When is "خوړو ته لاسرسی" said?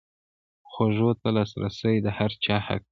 0.71-1.95